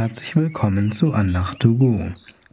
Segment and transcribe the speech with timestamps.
[0.00, 2.00] herzlich willkommen zu Andacht to go,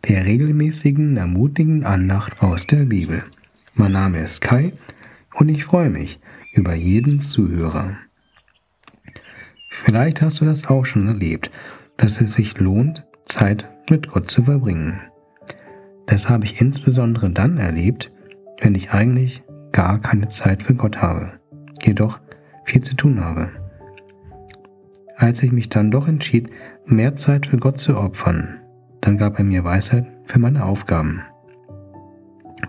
[0.05, 3.23] der regelmäßigen, ermutigen Andacht aus der Bibel.
[3.73, 4.73] Mein Name ist Kai
[5.33, 6.19] und ich freue mich
[6.51, 7.95] über jeden Zuhörer.
[9.69, 11.49] Vielleicht hast du das auch schon erlebt,
[11.95, 14.99] dass es sich lohnt, Zeit mit Gott zu verbringen.
[16.05, 18.11] Das habe ich insbesondere dann erlebt,
[18.59, 19.41] wenn ich eigentlich
[19.71, 21.39] gar keine Zeit für Gott habe,
[21.81, 22.19] jedoch
[22.65, 23.49] viel zu tun habe
[25.17, 26.49] als ich mich dann doch entschied,
[26.85, 28.59] mehr Zeit für Gott zu opfern,
[29.01, 31.23] dann gab er mir Weisheit für meine Aufgaben.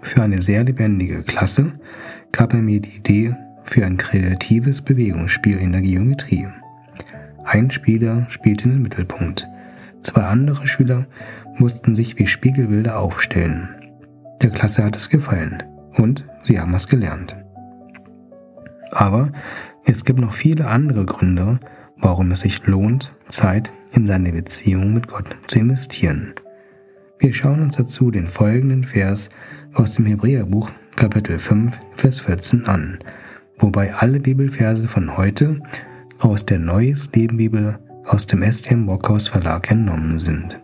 [0.02, 1.78] Für eine sehr lebendige Klasse
[2.32, 6.48] gab er mir die Idee für ein kreatives Bewegungsspiel in der Geometrie.
[7.44, 9.46] Ein Spieler spielte in den Mittelpunkt,
[10.02, 11.06] zwei andere Schüler
[11.56, 13.68] mussten sich wie Spiegelbilder aufstellen.
[14.42, 15.62] Der Klasse hat es gefallen
[15.96, 17.36] und sie haben es gelernt.
[18.90, 19.32] Aber
[19.84, 21.58] es gibt noch viele andere Gründe,
[22.00, 26.34] warum es sich lohnt, Zeit in seine Beziehung mit Gott zu investieren.
[27.18, 29.30] Wir schauen uns dazu den folgenden Vers
[29.74, 32.98] aus dem Hebräerbuch Kapitel 5, Vers 14 an,
[33.58, 35.60] wobei alle Bibelverse von heute
[36.18, 40.60] aus der Neues Leben Bibel aus dem STM Brockhaus Verlag entnommen sind.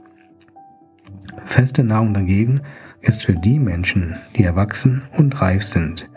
[1.45, 2.61] Feste Nahrung dagegen
[3.01, 6.09] ist für die Menschen, die erwachsen und reif sind,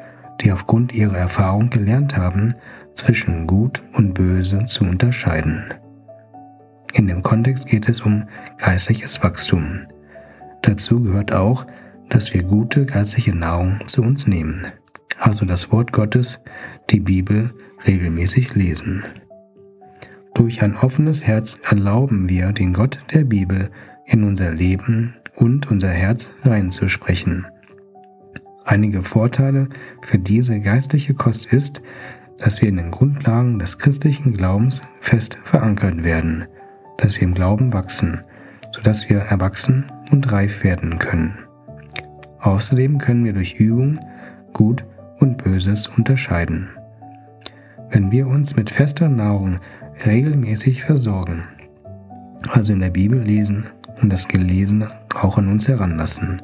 [0.42, 2.54] die aufgrund ihrer Erfahrung gelernt haben,
[2.94, 5.74] zwischen Gut und Böse zu unterscheiden.
[6.94, 8.26] In dem Kontext geht es um
[8.58, 9.82] geistliches Wachstum.
[10.64, 11.66] Dazu gehört auch,
[12.10, 14.68] dass wir gute geistliche Nahrung zu uns nehmen,
[15.20, 16.40] also das Wort Gottes,
[16.90, 17.54] die Bibel,
[17.86, 19.04] regelmäßig lesen.
[20.34, 23.70] Durch ein offenes Herz erlauben wir den Gott der Bibel
[24.06, 27.48] in unser Leben und unser Herz reinzusprechen.
[28.70, 29.70] Einige Vorteile
[30.02, 31.82] für diese geistliche Kost ist,
[32.38, 36.46] dass wir in den Grundlagen des christlichen Glaubens fest verankert werden,
[36.98, 38.20] dass wir im Glauben wachsen,
[38.74, 41.38] sodass wir erwachsen und reif werden können.
[42.40, 44.00] Außerdem können wir durch Übung
[44.52, 44.84] Gut
[45.20, 46.68] und Böses unterscheiden.
[47.90, 49.60] Wenn wir uns mit fester Nahrung
[50.06, 51.46] regelmäßig versorgen,
[52.50, 53.64] also in der Bibel lesen
[54.02, 56.42] und das Gelesene auch an uns heranlassen,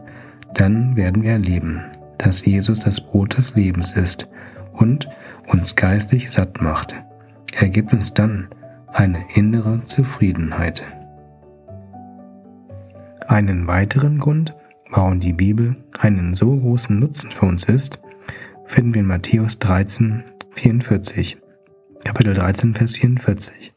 [0.54, 1.82] dann werden wir erleben,
[2.18, 4.28] dass Jesus das Brot des Lebens ist
[4.72, 5.08] und
[5.48, 6.96] uns geistig satt macht.
[7.56, 8.48] Er gibt uns dann
[8.88, 10.84] eine innere Zufriedenheit.
[13.28, 14.56] Einen weiteren Grund,
[14.90, 18.00] warum die Bibel einen so großen Nutzen für uns ist,
[18.66, 21.38] finden wir in Matthäus 13, 44.
[22.04, 23.74] Kapitel 13, Vers 44.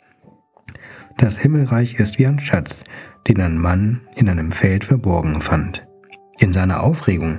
[1.16, 2.84] Das Himmelreich ist wie ein Schatz,
[3.26, 5.86] den ein Mann in einem Feld verborgen fand.
[6.38, 7.38] In seiner Aufregung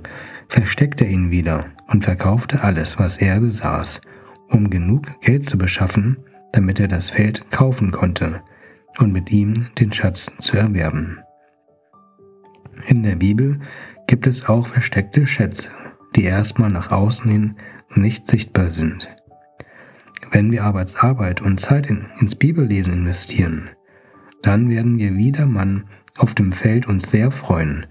[0.49, 4.01] versteckte er ihn wieder und verkaufte alles, was er besaß,
[4.49, 6.17] um genug Geld zu beschaffen,
[6.53, 8.41] damit er das Feld kaufen konnte
[8.99, 11.19] und mit ihm den Schatz zu erwerben.
[12.87, 13.59] In der Bibel
[14.07, 15.71] gibt es auch versteckte Schätze,
[16.15, 17.55] die erstmal nach außen hin
[17.95, 19.09] nicht sichtbar sind.
[20.31, 23.69] Wenn wir aber Arbeit und Zeit in, ins Bibellesen investieren,
[24.41, 25.85] dann werden wir wie der Mann
[26.17, 27.85] auf dem Feld uns sehr freuen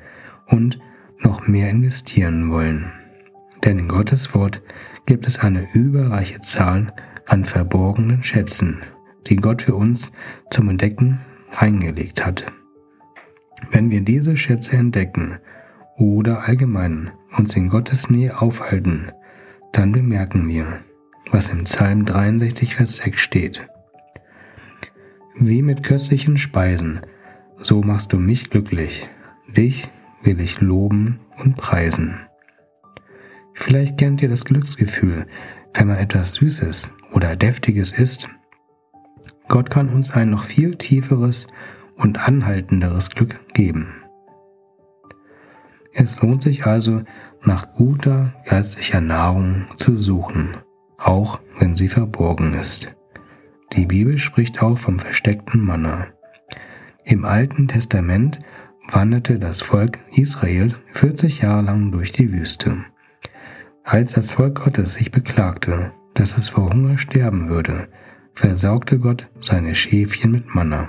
[0.47, 0.79] und
[1.21, 2.93] noch mehr investieren wollen
[3.67, 4.63] denn in Gottes Wort
[5.07, 6.93] gibt es eine überreiche Zahl
[7.27, 8.81] an verborgenen Schätzen,
[9.27, 10.13] die Gott für uns
[10.51, 11.21] zum Entdecken
[11.57, 12.47] eingelegt hat.
[13.73, 15.39] Wenn wir diese Schätze entdecken
[15.97, 19.11] oder allgemein uns in Gottes Nähe aufhalten,
[19.73, 20.81] dann bemerken wir,
[21.33, 23.69] was im Psalm 63, Vers 6 steht.
[25.35, 27.01] Wie mit köstlichen Speisen,
[27.59, 29.09] so machst du mich glücklich,
[29.49, 29.91] dich
[30.23, 32.19] will ich loben und preisen.
[33.55, 35.27] Vielleicht kennt ihr das Glücksgefühl,
[35.75, 38.29] wenn man etwas Süßes oder Deftiges isst.
[39.49, 41.47] Gott kann uns ein noch viel tieferes
[41.97, 43.89] und anhaltenderes Glück geben.
[45.95, 47.03] Es lohnt sich also,
[47.43, 50.57] nach guter geistlicher Nahrung zu suchen,
[50.99, 52.95] auch wenn sie verborgen ist.
[53.73, 56.09] Die Bibel spricht auch vom versteckten Manna.
[57.05, 58.41] Im Alten Testament
[58.89, 62.85] wanderte das Volk Israel 40 Jahre lang durch die Wüste.
[63.85, 67.89] Als das Volk Gottes sich beklagte, dass es vor Hunger sterben würde,
[68.33, 70.89] versaugte Gott seine Schäfchen mit Manna.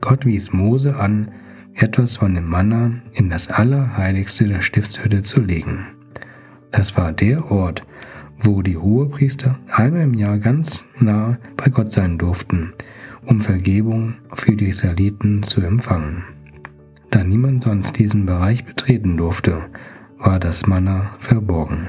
[0.00, 1.32] Gott wies Mose an,
[1.74, 5.86] etwas von dem Manna in das Allerheiligste der Stiftshütte zu legen.
[6.70, 7.82] Das war der Ort,
[8.38, 12.72] wo die Hohepriester einmal im Jahr ganz nah bei Gott sein durften,
[13.24, 16.24] um Vergebung für die Israeliten zu empfangen.
[17.10, 19.66] Da niemand sonst diesen Bereich betreten durfte,
[20.18, 21.88] war das Manna verborgen.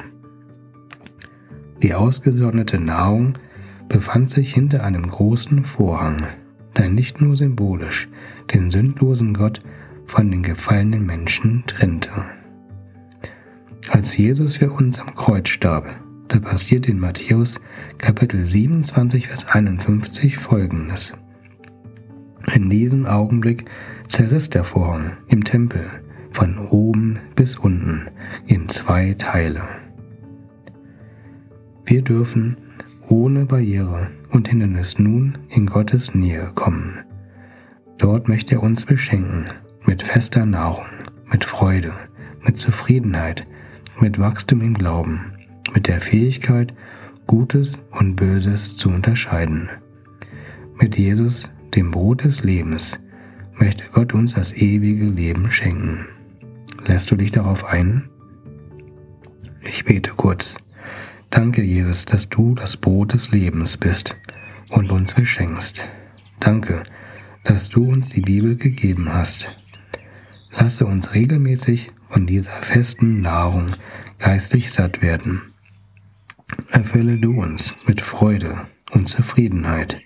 [1.81, 3.37] Die ausgesonderte Nahrung
[3.87, 6.27] befand sich hinter einem großen Vorhang.
[6.77, 8.07] der nicht nur symbolisch
[8.53, 9.61] den sündlosen Gott
[10.05, 12.11] von den gefallenen Menschen trennte.
[13.89, 15.87] Als Jesus für uns am Kreuz starb,
[16.27, 17.59] da passiert in Matthäus
[17.97, 21.13] Kapitel 27, Vers 51 folgendes.
[22.57, 23.65] In diesem Augenblick
[24.07, 25.91] zerriss der Vorhang im Tempel
[26.31, 28.07] von oben bis unten
[28.47, 29.61] in zwei Teile.
[31.85, 32.57] Wir dürfen
[33.09, 36.97] ohne Barriere und Hindernis nun in Gottes Nähe kommen.
[37.99, 39.45] Dort möchte er uns beschenken
[39.85, 40.87] mit fester Nahrung,
[41.31, 41.93] mit Freude,
[42.41, 43.45] mit Zufriedenheit,
[43.99, 45.31] mit Wachstum im Glauben,
[45.75, 46.73] mit der Fähigkeit,
[47.27, 49.69] Gutes und Böses zu unterscheiden.
[50.79, 52.99] Mit Jesus, dem Brot des Lebens,
[53.55, 56.07] möchte Gott uns das ewige Leben schenken.
[56.85, 58.09] Lässt du dich darauf ein?
[59.61, 60.57] Ich bete kurz.
[61.29, 64.15] Danke, Jesus, dass du das Brot des Lebens bist
[64.69, 65.83] und uns beschenkst.
[66.39, 66.83] Danke,
[67.43, 69.53] dass du uns die Bibel gegeben hast.
[70.57, 73.71] Lasse uns regelmäßig von dieser festen Nahrung
[74.19, 75.41] geistig satt werden.
[76.71, 80.01] Erfülle du uns mit Freude und Zufriedenheit.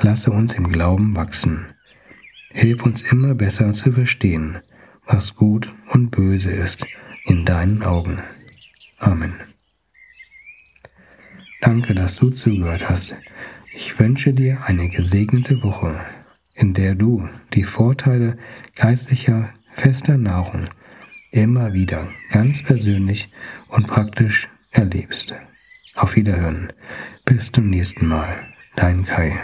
[0.00, 1.66] Lasse uns im Glauben wachsen.
[2.50, 4.58] Hilf uns immer besser zu verstehen,
[5.06, 6.86] was gut und böse ist
[7.24, 8.20] in deinen Augen.
[8.98, 9.34] Amen.
[11.60, 13.16] Danke, dass du zugehört hast.
[13.74, 16.00] Ich wünsche dir eine gesegnete Woche,
[16.54, 18.38] in der du die Vorteile
[18.74, 20.64] geistlicher, fester Nahrung
[21.30, 23.28] immer wieder ganz persönlich
[23.68, 25.34] und praktisch erlebst.
[25.94, 26.72] Auf Wiederhören.
[27.24, 28.46] Bis zum nächsten Mal.
[28.76, 29.38] Dein Kai.